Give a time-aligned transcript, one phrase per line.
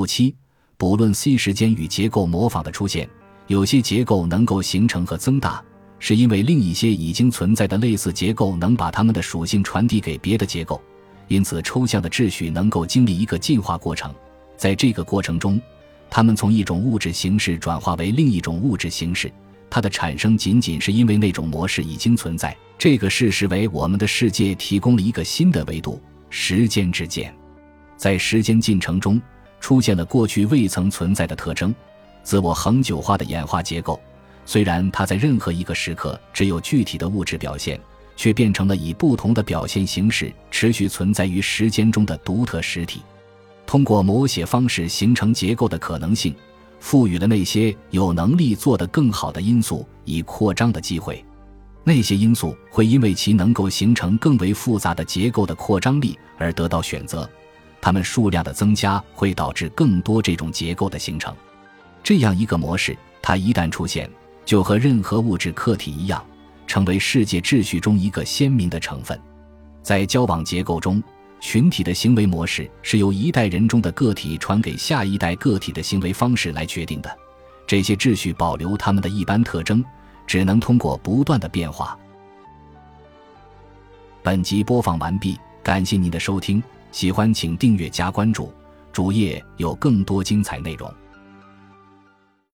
[0.00, 0.34] 五七，
[0.78, 3.06] 不论 C 时间与结构模仿的出现，
[3.48, 5.62] 有些结构能够形成和增大，
[5.98, 10.80] 是因为另一些已经存在的类似结构能把它们的属性传递给别的结构，
[11.28, 14.10] 因此抽象的秩序能够经历一个进化过程，
[14.56, 15.60] 在这个过程中，
[16.08, 19.30] 它们从一种物质形式转化为另一种物质形式。
[19.68, 27.30] 它的产生仅仅是因为那种模式已经存在，这个事实为我们的世界提供了一个新的维度——时间之间。
[27.98, 29.20] 在时间进程中，
[29.60, 31.72] 出现了过去未曾存在的特征——
[32.24, 34.00] 自我恒久化的演化结构。
[34.44, 37.78] 虽然它在任何一个时刻只有具体的物质表现，
[38.16, 43.02] 却变成了以不同的表现形式持续存在于时间中的独特实体。
[43.66, 46.34] 通过摹写方式形成结构的可能性。
[46.80, 51.22] 赋予了那些有能力做得更好的因素以扩张的机会，
[51.84, 57.28] 那些因素会因为其能够形成更为复杂的结构的扩张力而得到选择，
[57.80, 61.34] 它们数量的增加会导致更多这种结构的形成。
[62.02, 64.10] 这样一个模式，它一旦出现，
[64.44, 66.24] 就和任何物质客体一样，
[66.66, 69.18] 成为世界秩序中一个鲜明的成分。
[69.82, 71.02] 在交往结构中。
[71.42, 77.18] 群体的行为模式是由一代人中的个体传给下一代个体的行为方式来决定的。
[77.66, 79.82] 这些秩序保留他们的一般特征，
[80.26, 81.98] 只能通过不断的变化。
[84.22, 86.62] 本集播放完毕，感谢您的收听，
[86.92, 88.52] 喜欢请订阅加关注，
[88.92, 90.92] 主页有更多精彩内容。